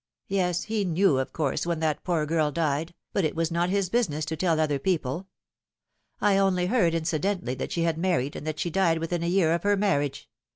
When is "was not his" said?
3.35-3.87